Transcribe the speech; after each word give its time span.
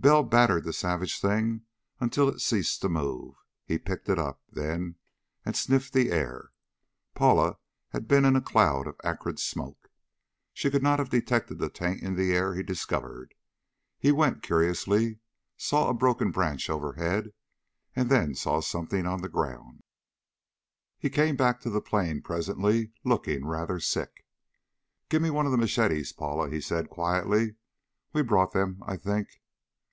Bell 0.00 0.22
battered 0.22 0.62
the 0.62 0.72
savage 0.72 1.20
thing 1.20 1.62
until 1.98 2.28
it 2.28 2.38
ceased 2.38 2.80
to 2.82 2.88
move. 2.88 3.34
He 3.64 3.80
picked 3.80 4.08
it 4.08 4.16
up, 4.16 4.40
then, 4.48 4.94
and 5.44 5.56
sniffed 5.56 5.92
the 5.92 6.12
air. 6.12 6.50
Paula 7.16 7.58
had 7.88 8.06
been 8.06 8.24
in 8.24 8.36
a 8.36 8.40
cloud 8.40 8.86
of 8.86 8.94
acrid 9.02 9.40
smoke. 9.40 9.90
She 10.54 10.70
could 10.70 10.84
not 10.84 11.00
have 11.00 11.08
detected 11.10 11.58
the 11.58 11.68
taint 11.68 12.00
in 12.00 12.14
the 12.14 12.32
air 12.32 12.54
he 12.54 12.62
discovered. 12.62 13.34
He 13.98 14.12
went 14.12 14.40
curiously, 14.40 15.18
saw 15.56 15.88
a 15.88 15.94
broken 15.94 16.30
branch 16.30 16.70
overhead, 16.70 17.32
and 17.96 18.08
then 18.08 18.36
saw 18.36 18.60
something 18.60 19.04
on 19.04 19.20
the 19.20 19.28
ground. 19.28 19.82
He 20.96 21.10
came 21.10 21.34
back 21.34 21.58
to 21.62 21.70
the 21.70 21.82
plane 21.82 22.22
presently, 22.22 22.92
looking 23.02 23.44
rather 23.44 23.80
sick. 23.80 24.24
"Give 25.08 25.20
me 25.20 25.30
one 25.30 25.44
of 25.46 25.50
the 25.52 25.58
machetes, 25.58 26.12
Paula," 26.12 26.48
he 26.48 26.60
said 26.60 26.88
quietly. 26.88 27.56
"We 28.12 28.22
brought 28.22 28.52
them, 28.52 28.80
I 28.86 28.96
think." 28.96 29.42